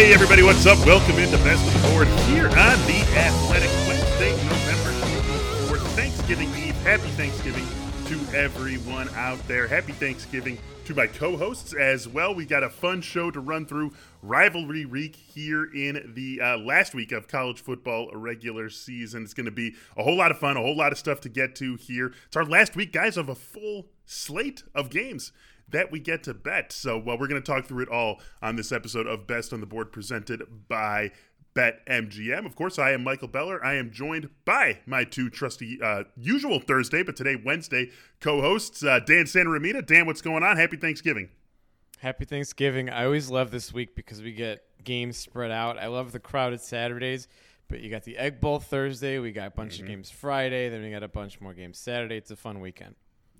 [0.00, 0.78] Hey, everybody, what's up?
[0.86, 6.74] Welcome into Best of the Board here on The Athletic Wednesday, November 24th, Thanksgiving Eve.
[6.76, 7.66] Happy Thanksgiving
[8.06, 9.68] to everyone out there.
[9.68, 10.56] Happy Thanksgiving
[10.86, 12.34] to my co hosts as well.
[12.34, 13.92] We got a fun show to run through
[14.22, 19.24] rivalry week here in the uh, last week of college football regular season.
[19.24, 21.28] It's going to be a whole lot of fun, a whole lot of stuff to
[21.28, 22.14] get to here.
[22.26, 25.30] It's our last week, guys, of a full slate of games
[25.70, 26.72] that we get to bet.
[26.72, 29.60] So, well, we're going to talk through it all on this episode of Best on
[29.60, 31.12] the Board presented by
[31.54, 32.46] Bet MGM.
[32.46, 33.64] Of course, I am Michael Beller.
[33.64, 39.00] I am joined by my two trusty, uh, usual Thursday, but today Wednesday co-hosts uh,
[39.00, 39.84] Dan Santaromita.
[39.84, 40.56] Dan, what's going on?
[40.56, 41.28] Happy Thanksgiving.
[41.98, 42.88] Happy Thanksgiving.
[42.88, 45.76] I always love this week because we get games spread out.
[45.76, 47.28] I love the crowded Saturdays,
[47.68, 49.18] but you got the Egg Bowl Thursday.
[49.18, 49.82] We got a bunch mm-hmm.
[49.84, 50.68] of games Friday.
[50.68, 52.16] Then we got a bunch more games Saturday.
[52.16, 52.94] It's a fun weekend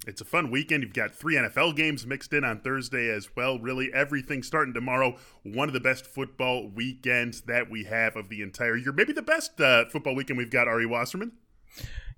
[0.06, 0.82] it's a fun weekend.
[0.82, 3.58] You've got three NFL games mixed in on Thursday as well.
[3.58, 5.16] Really, everything starting tomorrow.
[5.42, 8.92] One of the best football weekends that we have of the entire year.
[8.92, 10.68] Maybe the best uh, football weekend we've got.
[10.68, 11.32] Ari Wasserman.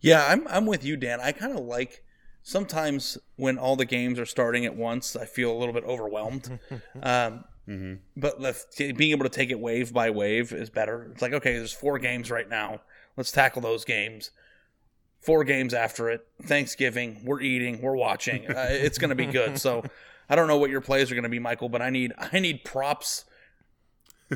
[0.01, 1.21] Yeah, I'm I'm with you, Dan.
[1.21, 2.05] I kind of like
[2.43, 5.17] sometimes when all the games are starting at once.
[5.17, 6.61] I feel a little bit overwhelmed.
[7.03, 7.95] um, mm-hmm.
[8.17, 8.41] But
[8.79, 11.11] being able to take it wave by wave is better.
[11.13, 12.83] It's like okay, there's four games right now.
[13.17, 14.31] Let's tackle those games
[15.23, 16.27] four games after it.
[16.45, 18.47] Thanksgiving, we're eating, we're watching.
[18.53, 19.59] Uh, it's going to be good.
[19.59, 19.83] So
[20.29, 22.39] I don't know what your plays are going to be, Michael, but I need I
[22.39, 23.25] need props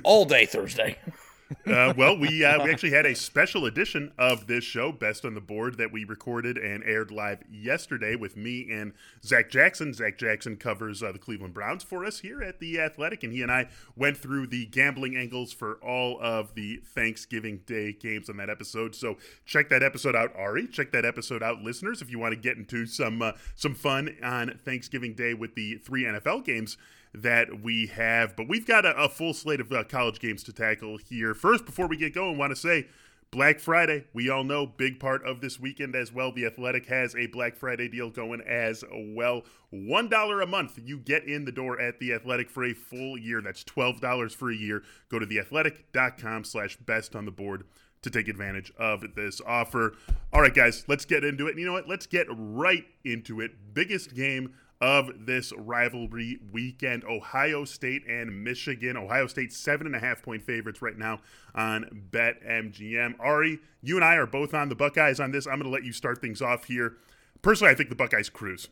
[0.04, 0.98] all day Thursday.
[1.66, 5.34] uh, well, we uh, we actually had a special edition of this show, Best on
[5.34, 8.92] the Board, that we recorded and aired live yesterday with me and
[9.24, 9.92] Zach Jackson.
[9.92, 13.42] Zach Jackson covers uh, the Cleveland Browns for us here at the Athletic, and he
[13.42, 18.36] and I went through the gambling angles for all of the Thanksgiving Day games on
[18.38, 18.94] that episode.
[18.94, 20.66] So check that episode out, Ari.
[20.66, 24.16] Check that episode out, listeners, if you want to get into some uh, some fun
[24.22, 26.76] on Thanksgiving Day with the three NFL games
[27.16, 28.36] that we have.
[28.36, 31.34] But we've got a, a full slate of uh, college games to tackle here.
[31.34, 32.86] First, before we get going, want to say
[33.30, 36.30] Black Friday, we all know, big part of this weekend as well.
[36.30, 39.42] The Athletic has a Black Friday deal going as well.
[39.72, 43.40] $1 a month you get in the door at The Athletic for a full year.
[43.40, 44.82] That's $12 for a year.
[45.08, 47.64] Go to theathletic.com slash best on the board
[48.02, 49.94] to take advantage of this offer.
[50.32, 51.50] All right, guys, let's get into it.
[51.50, 51.88] And you know what?
[51.88, 53.74] Let's get right into it.
[53.74, 58.96] Biggest game of this rivalry weekend Ohio State and Michigan.
[58.96, 61.20] Ohio State, seven and a half point favorites right now
[61.54, 63.14] on BetMGM.
[63.18, 65.46] Ari, you and I are both on the Buckeyes on this.
[65.46, 66.96] I'm going to let you start things off here.
[67.42, 68.68] Personally, I think the Buckeyes cruise.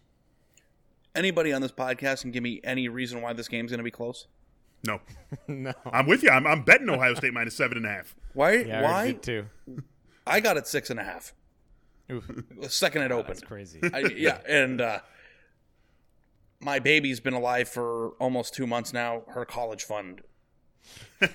[1.15, 3.91] Anybody on this podcast can give me any reason why this game's going to be
[3.91, 4.27] close?
[4.87, 5.01] No.
[5.49, 5.73] no.
[5.91, 6.29] I'm with you.
[6.29, 8.15] I'm, I'm betting Ohio State minus seven and a half.
[8.35, 8.57] Why?
[8.57, 9.13] Yeah, why?
[9.13, 9.47] Too.
[10.27, 11.33] I got it six and a half.
[12.13, 12.31] Oof.
[12.69, 13.37] second it opened.
[13.37, 13.81] That's crazy.
[13.83, 14.99] I, yeah, and uh,
[16.61, 19.23] my baby's been alive for almost two months now.
[19.29, 20.23] Her college fund.
[21.21, 21.29] yeah.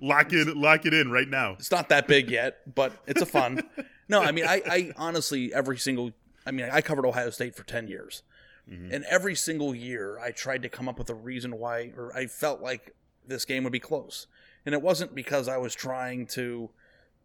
[0.00, 1.52] Lock it, lock it in right now.
[1.52, 3.62] It's not that big yet, but it's a fun.
[4.08, 6.12] no, I mean, I, I honestly every single.
[6.46, 8.22] I mean, I covered Ohio State for ten years,
[8.70, 8.92] mm-hmm.
[8.92, 12.26] and every single year I tried to come up with a reason why, or I
[12.26, 12.94] felt like
[13.26, 14.26] this game would be close,
[14.64, 16.70] and it wasn't because I was trying to,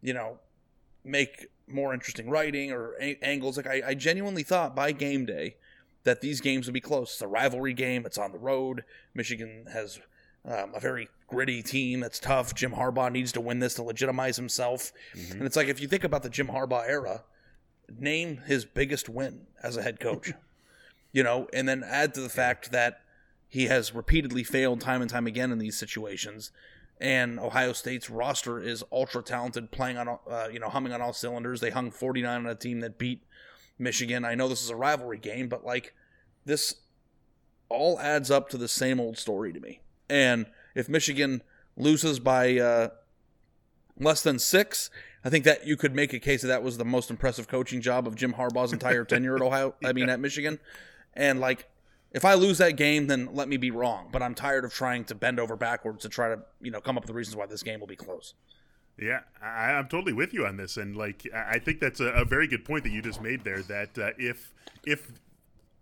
[0.02, 0.38] you know,
[1.04, 3.56] make more interesting writing or a- angles.
[3.56, 5.56] Like I, I genuinely thought by game day
[6.04, 7.12] that these games would be close.
[7.12, 8.04] It's a rivalry game.
[8.06, 8.84] It's on the road.
[9.14, 10.00] Michigan has
[10.44, 12.54] um, a very gritty team that's tough.
[12.54, 14.92] Jim Harbaugh needs to win this to legitimize himself.
[15.16, 15.32] Mm-hmm.
[15.32, 17.24] And it's like if you think about the Jim Harbaugh era,
[17.98, 20.32] name his biggest win as a head coach.
[21.12, 23.00] you know, and then add to the fact that
[23.48, 26.50] he has repeatedly failed time and time again in these situations
[27.00, 31.12] and Ohio State's roster is ultra talented, playing on uh, you know humming on all
[31.12, 31.60] cylinders.
[31.60, 33.22] They hung 49 on a team that beat
[33.78, 34.24] Michigan.
[34.24, 35.94] I know this is a rivalry game, but like
[36.44, 36.76] this
[37.68, 39.80] all adds up to the same old story to me.
[40.08, 41.42] And if Michigan
[41.76, 42.88] loses by uh,
[43.98, 44.90] less than six,
[45.24, 47.80] I think that you could make a case that that was the most impressive coaching
[47.80, 49.74] job of Jim Harbaugh's entire tenure at Ohio.
[49.84, 50.60] I mean, at Michigan,
[51.14, 51.68] and like
[52.14, 54.08] if I lose that game, then let me be wrong.
[54.10, 56.96] But I'm tired of trying to bend over backwards to try to, you know, come
[56.96, 58.34] up with the reasons why this game will be close.
[58.96, 62.24] Yeah, I, am totally with you on this, and like I think that's a, a,
[62.24, 63.60] very good point that you just made there.
[63.62, 64.54] That uh, if
[64.86, 65.10] if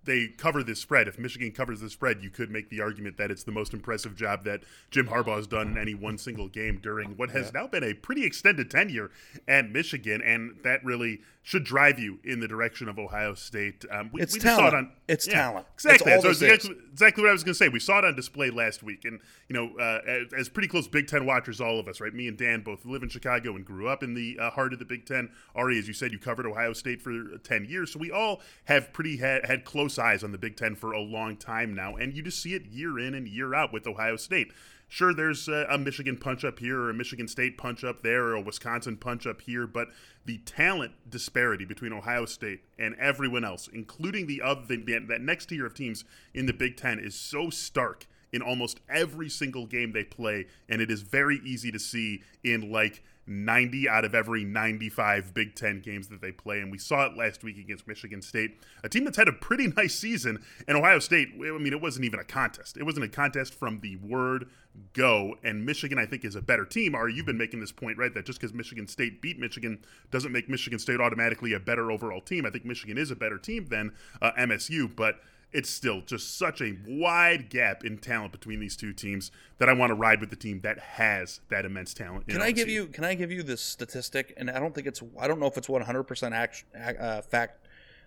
[0.04, 3.30] they cover this spread, if Michigan covers the spread, you could make the argument that
[3.30, 6.80] it's the most impressive job that Jim Harbaugh has done in any one single game
[6.82, 7.62] during what has yeah.
[7.62, 9.10] now been a pretty extended tenure
[9.46, 13.84] at Michigan, and that really should drive you in the direction of Ohio State.
[13.90, 14.60] Um, we, it's we talent.
[14.60, 15.66] Saw it on, it's yeah, talent.
[15.74, 16.20] Exactly.
[16.20, 17.68] So exactly, exactly what I was going to say.
[17.68, 20.86] We saw it on display last week, and you know, uh, as, as, pretty close
[20.86, 22.14] Big Ten watchers, all of us, right?
[22.14, 24.78] Me and Dan both live in Chicago and grew up in the uh, heart of
[24.78, 25.30] the Big Ten.
[25.56, 28.92] Ari, as you said, you covered Ohio State for ten years, so we all have
[28.92, 31.96] pretty had, had close close eyes on the Big Ten for a long time now,
[31.96, 34.52] and you just see it year in and year out with Ohio State.
[34.88, 38.24] Sure, there's a, a Michigan punch up here, or a Michigan State punch up there,
[38.24, 39.88] or a Wisconsin punch up here, but
[40.24, 45.66] the talent disparity between Ohio State and everyone else, including the other that next tier
[45.66, 46.04] of teams
[46.34, 50.80] in the Big Ten, is so stark in almost every single game they play, and
[50.80, 55.80] it is very easy to see in like 90 out of every 95 Big Ten
[55.80, 56.60] games that they play.
[56.60, 59.68] And we saw it last week against Michigan State, a team that's had a pretty
[59.76, 60.42] nice season.
[60.66, 62.76] And Ohio State, I mean, it wasn't even a contest.
[62.76, 64.48] It wasn't a contest from the word
[64.92, 65.36] go.
[65.44, 66.94] And Michigan, I think, is a better team.
[66.94, 68.12] Or you've been making this point, right?
[68.12, 69.78] That just because Michigan State beat Michigan
[70.10, 72.44] doesn't make Michigan State automatically a better overall team.
[72.44, 75.20] I think Michigan is a better team than uh, MSU, but
[75.52, 79.74] it's still just such a wide gap in talent between these two teams that I
[79.74, 82.26] want to ride with the team that has that immense talent.
[82.28, 84.32] Can I give you Can I give you this statistic?
[84.36, 87.66] And I don't think it's I don't know if it's one hundred percent uh, fact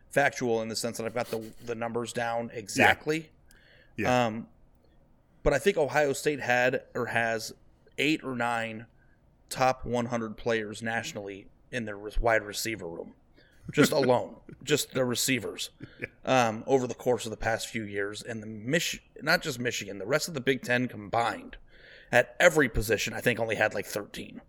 [0.09, 3.29] factual in the sense that I've got the the numbers down exactly.
[3.95, 4.07] Yeah.
[4.07, 4.25] yeah.
[4.25, 4.47] Um,
[5.43, 7.53] but I think Ohio State had or has
[7.99, 8.87] eight or nine
[9.49, 13.13] top 100 players nationally in their wide receiver room
[13.71, 15.69] just alone, just the receivers
[16.25, 19.99] um, over the course of the past few years, and the Mich- not just Michigan,
[19.99, 21.57] the rest of the Big Ten combined
[22.11, 24.41] at every position, I think only had like thirteen.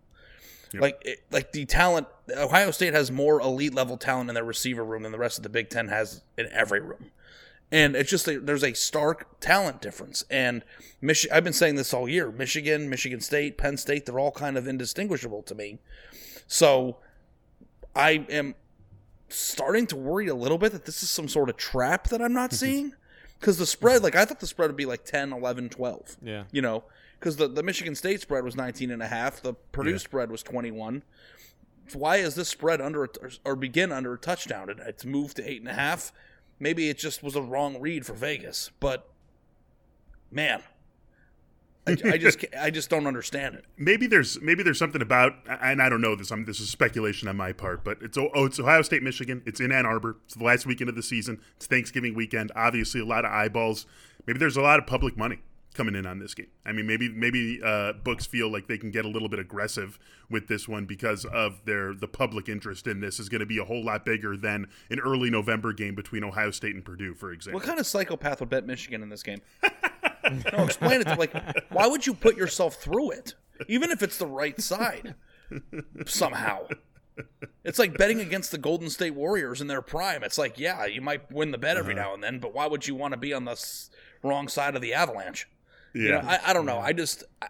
[0.73, 0.81] Yep.
[0.81, 4.83] Like, it, like the talent, Ohio State has more elite level talent in their receiver
[4.83, 7.11] room than the rest of the Big Ten has in every room,
[7.71, 10.25] and it's just a, there's a stark talent difference.
[10.29, 10.63] And
[10.99, 14.57] Mich- I've been saying this all year: Michigan, Michigan State, Penn State, they're all kind
[14.57, 15.77] of indistinguishable to me.
[16.47, 16.97] So,
[17.95, 18.55] I am
[19.29, 22.33] starting to worry a little bit that this is some sort of trap that I'm
[22.33, 22.65] not mm-hmm.
[22.65, 22.93] seeing.
[23.39, 26.17] Because the spread, like, I thought the spread would be like 10, 11, 12.
[26.23, 26.43] Yeah.
[26.51, 26.83] You know,
[27.19, 29.97] because the, the Michigan State spread was 19 and a half, the Purdue yeah.
[29.97, 31.03] spread was 21.
[31.93, 33.09] Why is this spread under a,
[33.45, 34.69] or begin under a touchdown?
[34.69, 36.11] It, it's moved to eight and a half.
[36.59, 39.07] Maybe it just was a wrong read for Vegas, but
[40.31, 40.63] man,
[41.87, 43.65] I, I, just I just don't understand it.
[43.77, 46.31] Maybe there's maybe there's something about and I don't know this.
[46.31, 49.41] I'm this is speculation on my part, but it's oh it's Ohio State Michigan.
[49.45, 50.17] It's in Ann Arbor.
[50.25, 51.39] It's the last weekend of the season.
[51.55, 52.51] It's Thanksgiving weekend.
[52.55, 53.85] Obviously, a lot of eyeballs.
[54.25, 55.39] Maybe there's a lot of public money
[55.77, 56.47] coming in on this game.
[56.65, 59.97] I mean, maybe maybe uh, books feel like they can get a little bit aggressive
[60.29, 63.59] with this one because of their the public interest in this is going to be
[63.59, 67.31] a whole lot bigger than an early November game between Ohio State and Purdue, for
[67.31, 67.59] example.
[67.59, 69.41] What kind of psychopath would bet Michigan in this game?
[70.53, 71.19] no, explain it.
[71.19, 71.33] Like,
[71.69, 73.35] why would you put yourself through it,
[73.67, 75.15] even if it's the right side?
[76.05, 76.67] Somehow,
[77.63, 80.23] it's like betting against the Golden State Warriors in their prime.
[80.23, 82.03] It's like, yeah, you might win the bet every uh-huh.
[82.03, 83.61] now and then, but why would you want to be on the
[84.23, 85.47] wrong side of the Avalanche?
[85.93, 86.79] Yeah, you know, I, I, don't know.
[86.79, 87.47] I just I,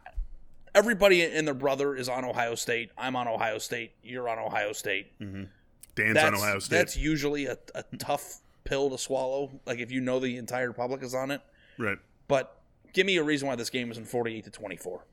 [0.76, 2.92] everybody and their brother is on Ohio State.
[2.98, 3.94] I'm on Ohio State.
[4.04, 5.20] You're on Ohio State.
[5.20, 5.44] Mm-hmm.
[5.96, 6.78] Dan's that's, on Ohio State.
[6.78, 9.60] That's usually a, a tough pill to swallow.
[9.66, 11.42] Like if you know the entire public is on it,
[11.78, 11.98] right?
[12.28, 12.57] But
[12.94, 15.04] give me a reason why this game was in 48 to 24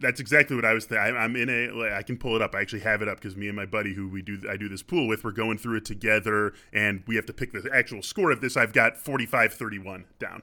[0.00, 1.16] that's exactly what I was thinking.
[1.16, 1.96] I'm in a.
[1.96, 2.54] I can pull it up.
[2.54, 4.68] I actually have it up because me and my buddy, who we do, I do
[4.68, 8.02] this pool with, we're going through it together, and we have to pick the actual
[8.02, 8.56] score of this.
[8.56, 10.42] I've got 45-31 down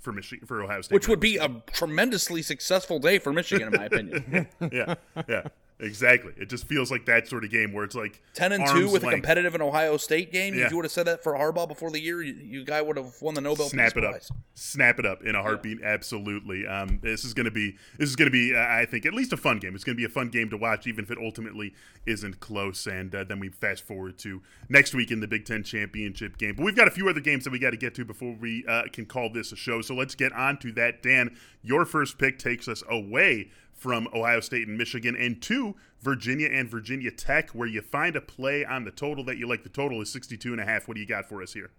[0.00, 3.78] for Michigan for Ohio State, which would be a tremendously successful day for Michigan, in
[3.78, 4.48] my opinion.
[4.72, 4.94] yeah,
[5.28, 5.48] yeah.
[5.80, 6.32] Exactly.
[6.36, 9.04] It just feels like that sort of game where it's like ten and two with
[9.04, 9.04] length.
[9.04, 10.54] a competitive in Ohio State game.
[10.54, 10.64] Yeah.
[10.64, 12.96] If you would have said that for Harbaugh before the year, you, you guy would
[12.96, 14.30] have won the Nobel Snap Peace it Prize.
[14.30, 14.36] up.
[14.54, 15.78] Snap it up in a heartbeat.
[15.80, 15.86] Yeah.
[15.86, 16.66] Absolutely.
[16.66, 19.14] Um, this is going to be this is going to be uh, I think at
[19.14, 19.76] least a fun game.
[19.76, 21.74] It's going to be a fun game to watch, even if it ultimately
[22.06, 22.86] isn't close.
[22.88, 26.56] And uh, then we fast forward to next week in the Big Ten championship game.
[26.56, 28.64] But we've got a few other games that we got to get to before we
[28.66, 29.80] uh, can call this a show.
[29.80, 31.04] So let's get on to that.
[31.04, 36.48] Dan, your first pick takes us away from Ohio State and Michigan, and two, Virginia
[36.48, 39.62] and Virginia Tech, where you find a play on the total that you like.
[39.62, 40.88] The total is 62 and a half.
[40.88, 41.70] What do you got for us here?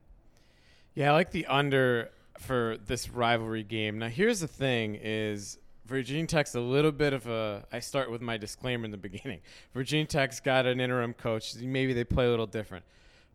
[0.96, 4.00] Yeah, I like the under for this rivalry game.
[4.00, 8.22] Now, here's the thing is Virginia Tech's a little bit of a I start with
[8.22, 9.42] my disclaimer in the beginning.
[9.74, 11.56] Virginia Tech's got an interim coach.
[11.56, 12.86] Maybe they play a little different.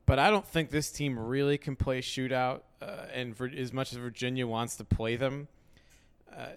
[0.07, 3.93] But I don't think this team really can play shootout, uh, and for, as much
[3.93, 5.49] as Virginia wants to play them,
[6.35, 6.49] uh,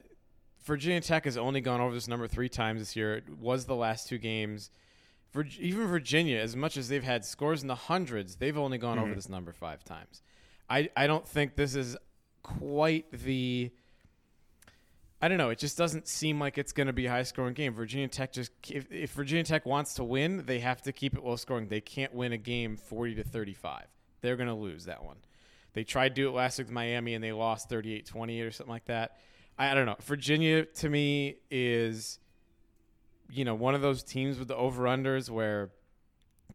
[0.68, 3.16] Virginia Tech has only gone over this number three times this year.
[3.16, 4.70] It was the last two games.
[5.32, 8.98] For even Virginia, as much as they've had scores in the hundreds, they've only gone
[8.98, 9.06] mm-hmm.
[9.06, 10.22] over this number five times.
[10.70, 11.98] I, I don't think this is
[12.44, 13.72] quite the.
[15.22, 15.50] I don't know.
[15.50, 17.74] It just doesn't seem like it's going to be a high scoring game.
[17.74, 21.24] Virginia Tech just if, if Virginia Tech wants to win, they have to keep it
[21.24, 21.70] low scoring.
[21.70, 23.86] They can't win a game 40 to 35.
[24.22, 25.18] They're going to lose that one.
[25.74, 28.72] They tried to do it last week with Miami and they lost 38-28 or something
[28.72, 29.18] like that.
[29.58, 29.98] I, I don't know.
[30.04, 32.20] Virginia to me is,
[33.30, 35.70] you know, one of those teams with the over unders where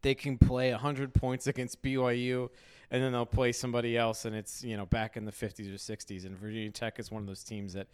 [0.01, 2.49] they can play 100 points against BYU
[2.93, 5.77] and then they'll play somebody else, and it's you know back in the 50s or
[5.77, 6.25] 60s.
[6.25, 7.87] And Virginia Tech is one of those teams that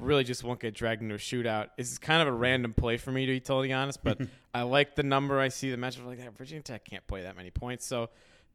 [0.00, 1.68] really just won't get dragged into a shootout.
[1.76, 4.18] It's kind of a random play for me to be totally honest, but
[4.54, 5.38] I like the number.
[5.38, 6.36] I see the matchup like that.
[6.36, 8.08] Virginia Tech can't play that many points, so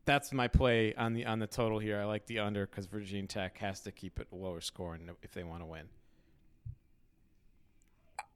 [0.06, 2.00] that's my play on the on the total here.
[2.00, 5.44] I like the under because Virginia Tech has to keep it lower scoring if they
[5.44, 5.86] want to win.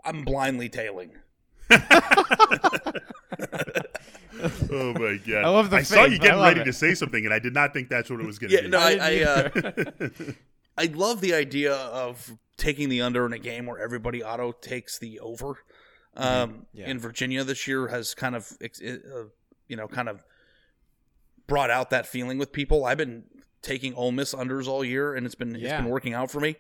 [0.05, 1.11] I'm blindly tailing.
[1.69, 1.79] oh
[4.93, 5.43] my god!
[5.43, 6.65] I love the I saw you getting ready it.
[6.65, 8.61] to say something, and I did not think that's what it was going to Yeah,
[8.63, 8.67] be.
[8.69, 9.49] no, I, I, uh,
[10.77, 14.99] I love the idea of taking the under in a game where everybody auto takes
[14.99, 15.57] the over.
[16.15, 16.89] Um, Yeah.
[16.89, 18.67] In Virginia this year has kind of, uh,
[19.67, 20.23] you know, kind of
[21.47, 22.85] brought out that feeling with people.
[22.85, 23.23] I've been
[23.61, 25.81] taking Ole Miss unders all year, and it's been it's Yeah.
[25.81, 26.55] been working out for me.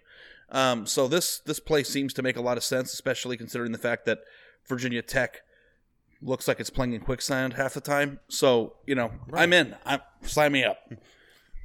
[0.49, 3.77] Um, so this this play seems to make a lot of sense, especially considering the
[3.77, 4.19] fact that
[4.67, 5.41] Virginia Tech
[6.21, 8.19] looks like it's playing in quicksand half the time.
[8.29, 9.75] So you know, I'm in.
[9.85, 10.77] I'm sign me up.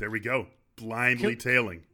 [0.00, 0.48] There we go.
[0.76, 1.84] Blindly tailing.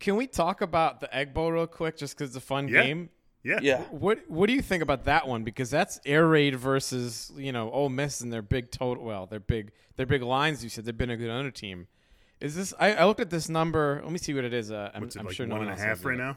[0.00, 2.82] Can we talk about the Egg Bowl real quick, just because it's a fun Yeah.
[2.82, 3.10] game?
[3.44, 3.58] Yeah.
[3.62, 3.82] Yeah.
[3.90, 5.44] What What do you think about that one?
[5.44, 9.04] Because that's Air Raid versus you know Ole Miss and their big total.
[9.04, 10.62] Well, their big their big lines.
[10.64, 11.86] You said they've been a good under team.
[12.40, 12.72] Is this?
[12.78, 14.00] I, I looked at this number.
[14.02, 14.70] Let me see what it is.
[14.70, 15.34] Uh, I'm, What's it I'm like?
[15.34, 16.18] sure no one one and a half right it.
[16.18, 16.36] now.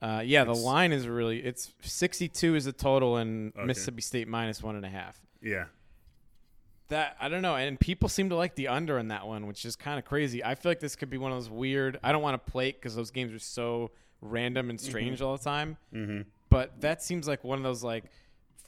[0.00, 3.66] Uh, yeah, the line is really it's 62 is the total and Okay.
[3.66, 5.20] Mississippi State minus one and a half.
[5.40, 5.66] Yeah.
[6.88, 9.64] That I don't know, and people seem to like the under in that one, which
[9.64, 10.44] is kind of crazy.
[10.44, 11.98] I feel like this could be one of those weird.
[12.02, 13.92] I don't want to play it because those games are so
[14.22, 15.76] random and strange all the time.
[15.94, 16.22] Mm-hmm.
[16.48, 18.04] But that seems like one of those like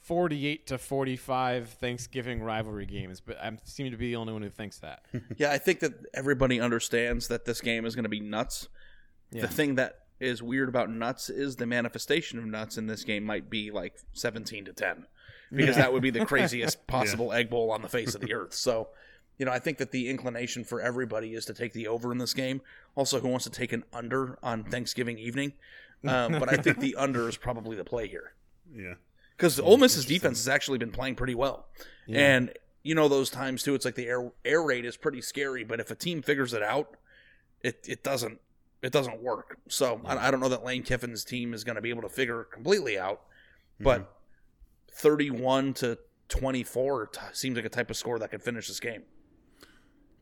[0.03, 3.21] 48 to 45 Thanksgiving rivalry games.
[3.21, 5.03] But I seem to be the only one who thinks that.
[5.37, 8.67] Yeah, I think that everybody understands that this game is going to be nuts.
[9.31, 9.41] Yeah.
[9.41, 13.23] The thing that is weird about nuts is the manifestation of nuts in this game
[13.23, 15.05] might be like 17 to 10
[15.51, 18.53] because that would be the craziest possible egg bowl on the face of the earth.
[18.53, 18.89] So,
[19.37, 22.17] you know, I think that the inclination for everybody is to take the over in
[22.19, 22.61] this game.
[22.95, 25.53] Also, who wants to take an under on Thanksgiving evening?
[26.05, 28.33] Um, but I think the under is probably the play here
[28.71, 28.93] Yeah.
[29.35, 31.65] because Ole Miss's defense has actually been playing pretty well,
[32.07, 32.51] and
[32.83, 33.73] you know those times too.
[33.73, 36.61] It's like the air air raid is pretty scary, but if a team figures it
[36.61, 36.97] out,
[37.63, 38.39] it it doesn't
[38.83, 39.57] it doesn't work.
[39.67, 42.09] So I, I don't know that Lane Kiffin's team is going to be able to
[42.09, 43.21] figure it completely out,
[43.79, 44.13] but
[44.91, 45.97] thirty one to
[46.29, 49.03] twenty four t- seems like a type of score that could finish this game.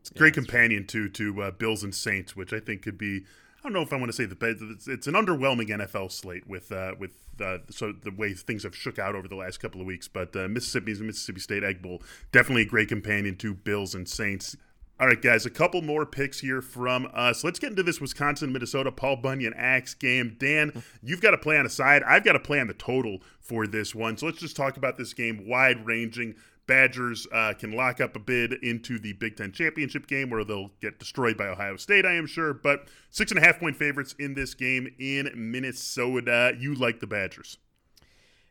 [0.04, 3.24] It's a great companion too to uh, Bills and Saints, which I think could be.
[3.60, 4.58] I don't know if I want to say the best.
[4.60, 8.76] It's, it's an underwhelming NFL slate with uh, with uh, so the way things have
[8.76, 10.06] shook out over the last couple of weeks.
[10.06, 14.58] But uh, Mississippi's Mississippi State Egg Bowl definitely a great companion to Bills and Saints.
[15.00, 17.42] All right, guys, a couple more picks here from us.
[17.42, 20.36] Let's get into this Wisconsin Minnesota Paul Bunyan Axe game.
[20.38, 22.02] Dan, you've got to play on a side.
[22.02, 24.18] I've got to play on the total for this one.
[24.18, 26.34] So let's just talk about this game wide ranging.
[26.66, 30.70] Badgers uh, can lock up a bid into the Big Ten championship game where they'll
[30.80, 32.54] get destroyed by Ohio State, I am sure.
[32.54, 36.54] But six and a half point favorites in this game in Minnesota.
[36.58, 37.58] You like the Badgers.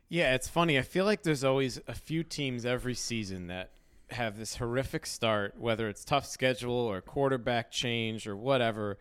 [0.08, 0.78] Yeah, it's funny.
[0.78, 3.70] I feel like there's always a few teams every season that
[4.10, 8.98] have this horrific start, whether it's tough schedule or quarterback change or whatever,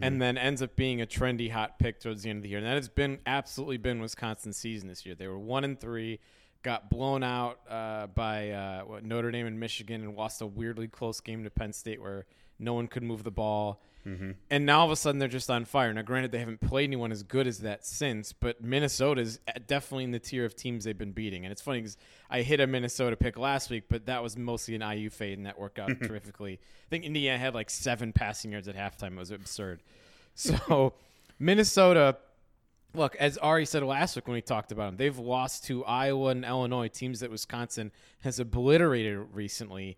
[0.00, 2.58] and then ends up being a trendy hot pick towards the end of the year.
[2.58, 5.14] And that has been absolutely been Wisconsin's season this year.
[5.14, 6.20] They were one and three,
[6.64, 10.88] got blown out uh, by uh, what, Notre Dame and Michigan, and lost a weirdly
[10.88, 12.26] close game to Penn State where
[12.58, 13.80] no one could move the ball.
[14.50, 15.92] And now all of a sudden they're just on fire.
[15.92, 20.10] Now, granted, they haven't played anyone as good as that since, but Minnesota's definitely in
[20.10, 21.44] the tier of teams they've been beating.
[21.46, 21.96] And it's funny because
[22.28, 25.46] I hit a Minnesota pick last week, but that was mostly an IU fade, and
[25.46, 26.60] that worked out terrifically.
[26.62, 29.12] I think Indiana had like seven passing yards at halftime.
[29.12, 29.82] It was absurd.
[30.34, 30.92] So,
[31.38, 32.18] Minnesota.
[32.94, 36.28] Look, as Ari said last week when we talked about them, they've lost to Iowa
[36.30, 37.90] and Illinois, teams that Wisconsin
[38.22, 39.96] has obliterated recently.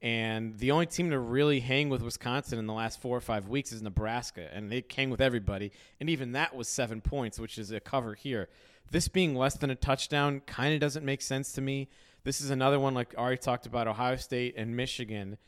[0.00, 3.48] And the only team to really hang with Wisconsin in the last four or five
[3.48, 4.48] weeks is Nebraska.
[4.54, 5.72] And they hang with everybody.
[5.98, 8.48] And even that was seven points, which is a cover here.
[8.92, 11.88] This being less than a touchdown kind of doesn't make sense to me.
[12.22, 15.38] This is another one like Ari talked about Ohio State and Michigan.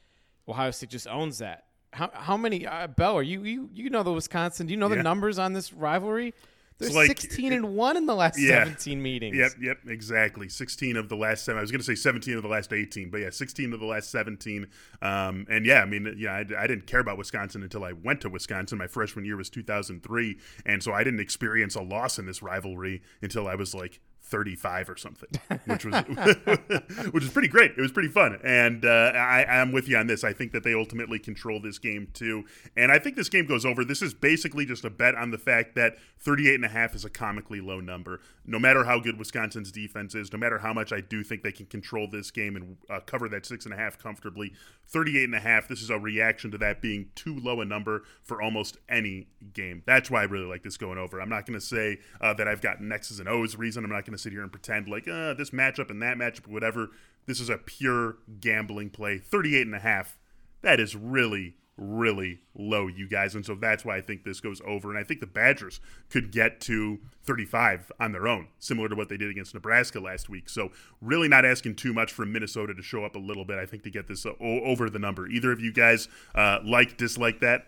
[0.49, 1.67] Ohio State just owns that.
[1.93, 4.89] How, how many, uh, Bell, are you, you, you know the Wisconsin, do you know
[4.89, 4.97] Yeah.
[4.97, 6.35] the numbers on this rivalry?
[6.81, 8.65] They're like- 16 and 1 in the last Yeah.
[8.65, 9.37] 17 meetings.
[9.37, 10.49] Yep, yep, exactly.
[10.49, 11.59] 16 of the last seven.
[11.59, 13.87] I was going to say 17 of the last 18, but yeah, 16 of the
[13.87, 14.67] last 17.
[15.03, 18.21] Um, and yeah, I mean, yeah, I, I didn't care about Wisconsin until I went
[18.23, 18.79] to Wisconsin.
[18.79, 20.39] My freshman year was 2003.
[20.67, 24.91] And so I didn't experience a loss in this rivalry until I was like 35
[24.91, 25.29] or something,
[25.67, 25.95] which was
[27.11, 27.73] which is pretty great.
[27.73, 30.25] It was pretty fun, and uh, I, I'm with you on this.
[30.25, 32.45] I think that they ultimately control this game too,
[32.77, 33.85] and I think this game goes over.
[33.85, 37.05] This is basically just a bet on the fact that 38 and a half is
[37.05, 38.21] a comically low number.
[38.51, 41.53] No matter how good Wisconsin's defense is, no matter how much I do think they
[41.53, 44.53] can control this game and uh, cover that six and a half comfortably,
[44.89, 45.69] 38 and a half.
[45.69, 49.85] This is a reaction to that being too low a number for almost any game.
[49.87, 51.21] That's why I really like this going over.
[51.21, 53.85] I'm not going to say uh, that I've got X's and O's reason.
[53.85, 56.49] I'm not going to sit here and pretend like uh, this matchup and that matchup,
[56.49, 56.89] whatever.
[57.27, 59.19] This is a pure gambling play.
[59.19, 60.19] 38 and a half.
[60.63, 63.35] That is really, really low, you guys.
[63.35, 64.91] And so that's why I think this goes over.
[64.91, 69.09] And I think the Badgers could get to 35 on their own, similar to what
[69.09, 70.49] they did against Nebraska last week.
[70.49, 70.71] So
[71.01, 73.83] really not asking too much from Minnesota to show up a little bit, I think,
[73.85, 75.27] to get this uh, over the number.
[75.27, 77.67] Either of you guys uh, like, dislike that?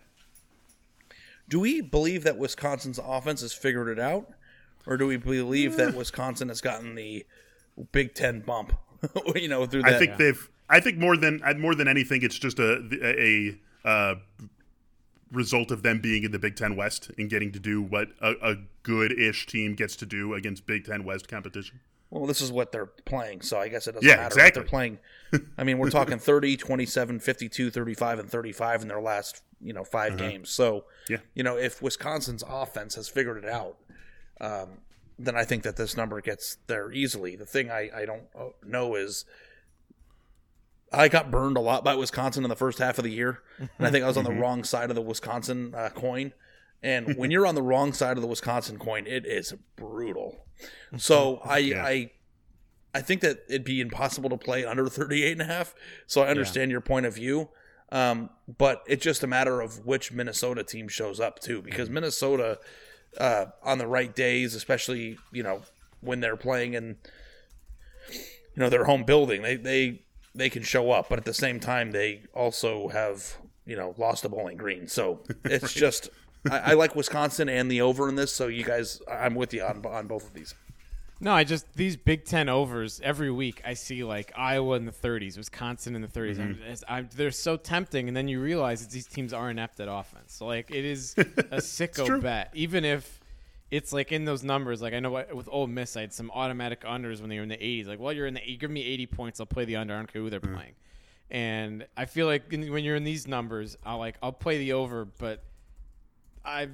[1.48, 4.30] Do we believe that Wisconsin's offense has figured it out?
[4.86, 7.24] or do we believe that Wisconsin has gotten the
[7.92, 8.72] Big Ten bump?
[9.36, 9.94] you know, through that.
[9.94, 10.48] I think they've.
[10.68, 14.16] I think more than more than anything, it's just a a, a uh,
[15.30, 18.34] result of them being in the Big Ten West and getting to do what a,
[18.42, 21.80] a good-ish team gets to do against Big Ten West competition.
[22.10, 24.44] Well, this is what they're playing, so I guess it doesn't yeah, matter exactly.
[24.44, 24.98] what they're playing.
[25.58, 29.82] I mean, we're talking 30, 27, 52, 35, and 35 in their last, you know,
[29.82, 30.18] 5 uh-huh.
[30.18, 30.50] games.
[30.50, 31.18] So, yeah.
[31.34, 33.78] you know, if Wisconsin's offense has figured it out,
[34.42, 34.80] um,
[35.18, 37.34] then I think that this number gets there easily.
[37.34, 39.24] The thing I, I don't uh, know is
[40.92, 43.86] I got burned a lot by Wisconsin in the first half of the year, and
[43.86, 44.40] I think I was on the mm-hmm.
[44.40, 46.32] wrong side of the Wisconsin uh, coin.
[46.82, 50.46] And when you're on the wrong side of the Wisconsin coin, it is brutal.
[50.96, 51.84] So I yeah.
[51.84, 52.10] I
[52.94, 55.74] I think that it'd be impossible to play under 38 and a half.
[56.06, 56.74] So I understand yeah.
[56.74, 57.48] your point of view.
[57.90, 61.94] Um, but it's just a matter of which Minnesota team shows up too, because mm-hmm.
[61.94, 62.60] Minnesota
[63.18, 65.62] uh, on the right days, especially you know
[66.00, 66.96] when they're playing in
[68.12, 68.20] you
[68.56, 69.42] know their home building.
[69.42, 70.02] They they
[70.34, 73.36] they can show up, but at the same time they also have
[73.66, 74.86] you know lost a Bowling Green.
[74.88, 75.70] So it's right.
[75.72, 76.10] just
[76.50, 78.32] I, I, like Wisconsin and the over in this.
[78.32, 80.54] So you guys, I'm with you on on both of these.
[81.20, 83.62] No, I just these Big Ten overs every week.
[83.64, 86.36] I see like Iowa in the 30s, Wisconsin in the 30s.
[86.36, 86.62] Mm-hmm.
[86.68, 89.86] I'm, I'm, they're so tempting, and then you realize that these teams aren't inept at
[89.88, 90.34] offense.
[90.34, 93.20] So like it is a sicko bet, even if
[93.72, 94.82] it's like in those numbers.
[94.82, 97.42] Like I know what, with Ole Miss, I had some automatic unders when they were
[97.42, 97.86] in the 80s.
[97.86, 99.94] Like, well, you're in the you give me 80 points, I'll play the under.
[99.94, 100.54] I don't care who they're mm-hmm.
[100.54, 100.74] playing.
[101.30, 104.74] And I feel like in, when you're in these numbers, I'll like I'll play the
[104.74, 105.42] over, but
[106.44, 106.72] I've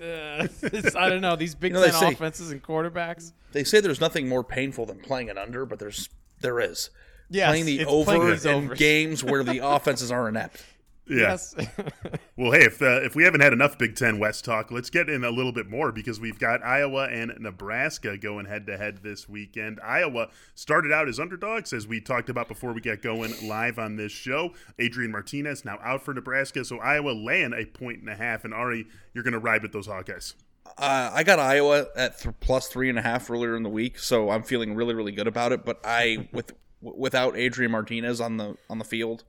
[0.00, 0.48] uh,
[0.96, 3.32] I don't know these Big you know, Ten say, offenses and quarterbacks.
[3.52, 6.08] They say there's nothing more painful than playing an under, but there's
[6.40, 6.88] there is.
[7.28, 10.64] Yes, playing the over in games where the offenses are inept.
[11.08, 11.16] Yeah.
[11.18, 11.54] Yes.
[12.36, 15.08] well, hey, if uh, if we haven't had enough Big Ten West talk, let's get
[15.08, 18.98] in a little bit more because we've got Iowa and Nebraska going head to head
[19.02, 19.80] this weekend.
[19.84, 23.96] Iowa started out as underdogs, as we talked about before we get going live on
[23.96, 24.52] this show.
[24.78, 28.44] Adrian Martinez now out for Nebraska, so Iowa laying a point and a half.
[28.44, 30.34] And Ari, you're going to ride with those Hawkeyes.
[30.78, 33.98] Uh, I got Iowa at th- plus three and a half earlier in the week,
[33.98, 35.64] so I'm feeling really, really good about it.
[35.64, 39.22] But I, with without Adrian Martinez on the on the field,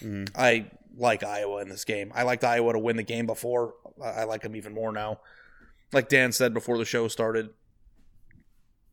[0.00, 0.24] mm-hmm.
[0.34, 2.12] I like Iowa in this game.
[2.14, 3.74] I liked Iowa to win the game before.
[4.02, 5.20] I like them even more now.
[5.92, 7.50] Like Dan said before the show started,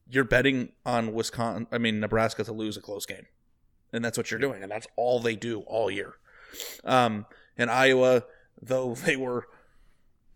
[0.09, 3.25] you're betting on Wisconsin, I mean, Nebraska to lose a close game.
[3.91, 4.61] And that's what you're doing.
[4.61, 6.15] And that's all they do all year.
[6.83, 7.25] Um,
[7.57, 8.23] and Iowa,
[8.61, 9.47] though they were,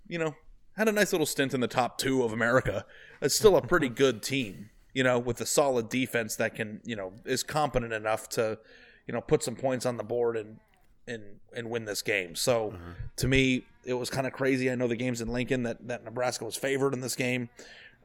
[0.08, 0.36] you know,
[0.76, 2.86] had a nice little stint in the top two of America,
[3.22, 6.96] it's still a pretty good team, you know, with a solid defense that can, you
[6.96, 8.60] know, is competent enough to,
[9.08, 10.60] you know, put some points on the board and
[11.08, 12.36] and and win this game.
[12.36, 12.92] So mm-hmm.
[13.18, 14.70] to me, it was kind of crazy.
[14.70, 17.50] I know the game's in Lincoln that that Nebraska was favored in this game.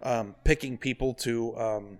[0.02, 1.98] Um, picking people to, um,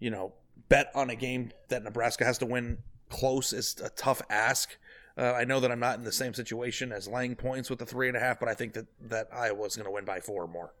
[0.00, 0.32] you know,
[0.68, 2.78] bet on a game that Nebraska has to win
[3.10, 4.76] close is a tough ask.
[5.16, 7.86] Uh, I know that I'm not in the same situation as laying points with the
[7.86, 10.42] three and a half, but I think that that Iowa's going to win by four
[10.42, 10.72] or more.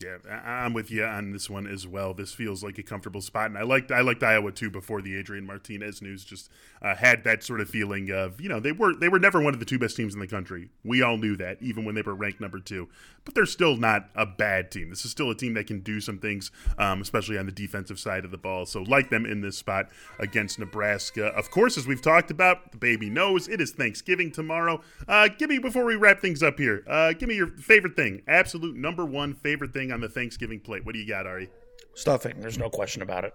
[0.00, 2.14] Yeah, I'm with you on this one as well.
[2.14, 5.16] This feels like a comfortable spot, and I liked I liked Iowa too before the
[5.16, 6.24] Adrian Martinez news.
[6.24, 9.42] Just uh, had that sort of feeling of you know they were they were never
[9.42, 10.68] one of the two best teams in the country.
[10.84, 12.88] We all knew that even when they were ranked number two,
[13.24, 14.88] but they're still not a bad team.
[14.88, 17.98] This is still a team that can do some things, um, especially on the defensive
[17.98, 18.66] side of the ball.
[18.66, 19.88] So like them in this spot
[20.20, 21.26] against Nebraska.
[21.26, 24.80] Of course, as we've talked about, the baby knows it is Thanksgiving tomorrow.
[25.08, 26.84] Uh, give me before we wrap things up here.
[26.86, 30.84] Uh, give me your favorite thing, absolute number one favorite thing on the Thanksgiving plate.
[30.84, 31.50] What do you got, Ari?
[31.94, 32.40] Stuffing.
[32.40, 33.32] There's no question about it.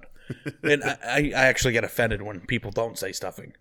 [0.64, 3.54] and I, I actually get offended when people don't say stuffing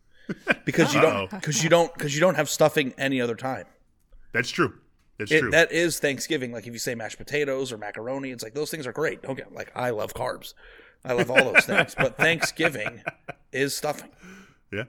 [0.65, 3.67] because you don't because you don't because you don't have stuffing any other time.
[4.33, 4.75] That's true.
[5.19, 5.51] It's It, true.
[5.51, 6.53] that is Thanksgiving.
[6.53, 9.23] Like if you say mashed potatoes or macaroni, it's like those things are great.
[9.23, 10.55] Don't get like I love carbs.
[11.05, 11.95] I love all those things.
[11.97, 13.03] But Thanksgiving
[13.53, 14.11] is stuffing.
[14.73, 14.85] yeah.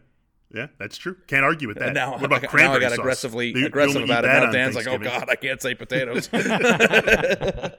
[0.53, 1.15] Yeah, that's true.
[1.27, 1.87] Can't argue with that.
[1.87, 2.99] And now, what about now cranberry I got sauce?
[2.99, 4.51] aggressively You- you aggressive about it that now.
[4.51, 6.29] Dan's like, oh god, I can't say potatoes.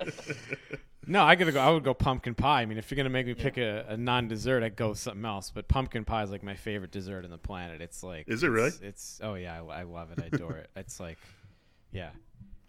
[1.07, 1.61] No, I gotta go.
[1.61, 2.63] I would go pumpkin pie.
[2.63, 5.25] I mean, if you're gonna make me pick a, a non-dessert, I'd go with something
[5.25, 5.51] else.
[5.51, 7.83] But pumpkin pie is like my favorite dessert on the planet.
[7.83, 8.69] It's like, Is it really?
[8.69, 10.19] It's, it's oh yeah, I, I love it.
[10.23, 10.71] I adore it.
[10.77, 11.19] It's like,
[11.93, 12.11] yeah.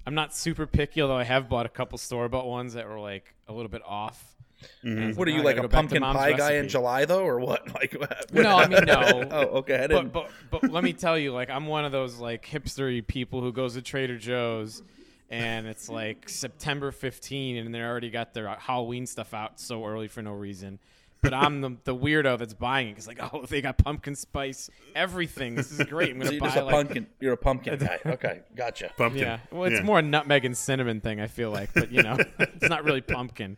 [0.06, 3.00] I'm not super picky, although I have bought a couple store bought ones that were
[3.00, 4.36] like a little bit off.
[4.82, 6.34] And I was what are "Oh, you like a go back to pumpkin mom's pie
[6.34, 6.68] guy in.
[6.68, 7.64] July though, or what?
[7.76, 8.34] Like what?
[8.34, 9.28] No, I mean no.
[9.32, 9.76] oh, okay.
[9.76, 10.14] I but, didn't.
[10.14, 13.52] but but let me tell you, like I'm one of those like hipstery people who
[13.52, 14.82] goes to Trader Joe's
[15.30, 20.08] and it's like September 15 and they already got their Halloween stuff out so early
[20.08, 20.80] for no reason.
[21.26, 24.70] But I'm the, the weirdo that's buying it because like oh they got pumpkin spice
[24.96, 25.56] everything.
[25.56, 26.12] This is great.
[26.12, 27.08] I'm gonna you're buy just a like pumpkin.
[27.20, 28.00] You're a pumpkin guy.
[28.06, 28.92] Okay, gotcha.
[28.98, 29.22] Pumpkin.
[29.24, 29.40] yeah.
[29.52, 29.86] Well, it's Yeah.
[29.86, 31.20] more a nutmeg and cinnamon thing.
[31.20, 33.58] I feel like, but you know, it's not really pumpkin.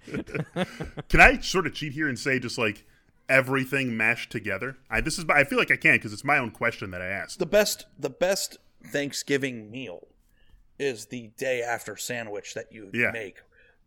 [1.10, 2.86] Can I sort of cheat here and say just like
[3.30, 4.78] everything mashed together?
[4.90, 7.08] I this is I feel like I can because it's my own question that I
[7.08, 7.40] asked.
[7.40, 10.08] The best, the best Thanksgiving meal
[10.80, 13.12] is the day after sandwich that you Yeah.
[13.12, 13.38] make.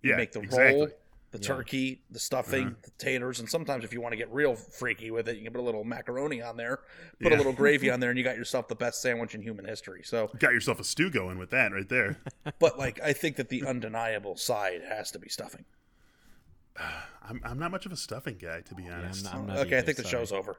[0.03, 0.81] You Yeah, make the exactly.
[0.81, 0.89] roll,
[1.33, 5.11] the turkey, the stuffing, the taters, and sometimes if you want to get real freaky
[5.11, 6.81] with it, you can put a little macaroni on there,
[7.23, 7.37] put Yeah.
[7.37, 10.03] a little gravy on there, and you got yourself the best sandwich in human history.
[10.05, 12.19] So, Got yourself a stew going with that right there.
[12.59, 15.65] but like, I think that the undeniable side has to be stuffing.
[17.23, 19.25] I'm, I'm not much of a stuffing guy, to be I'm honest.
[19.25, 20.25] not, I'm not Okay, I think the sorry.
[20.27, 20.57] show's over.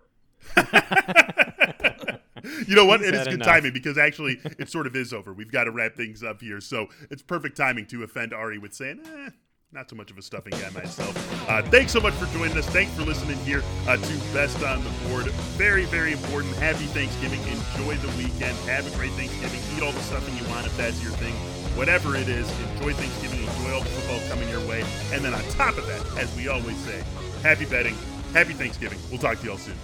[2.68, 3.02] You know what?
[3.02, 3.48] He's It is good enough.
[3.48, 5.32] timing because actually it sort of is over.
[5.32, 6.60] We've got to wrap things up here.
[6.60, 9.30] So it's perfect timing to offend Ari with saying, eh,
[9.74, 11.16] not so much of a stuffing guy myself.
[11.50, 12.66] Uh, thanks so much for joining us.
[12.68, 15.26] Thanks for listening here uh, to Best on the Board.
[15.56, 16.54] Very, very important.
[16.56, 17.40] Happy Thanksgiving.
[17.44, 18.58] Enjoy the weekend.
[18.68, 19.62] Have a great Thanksgiving.
[19.76, 21.34] Eat all the stuffing you want if that's your thing.
[21.78, 23.40] Whatever it is, enjoy Thanksgiving.
[23.40, 24.84] Enjoy all the football coming your way.
[25.14, 27.02] And then on top of that, as we always say,
[27.42, 27.96] happy betting.
[28.34, 29.00] Happy Thanksgiving.
[29.10, 29.78] We'll talk to you all soon.